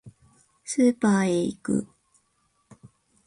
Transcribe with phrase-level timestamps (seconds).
[0.63, 1.87] スーパーへ行く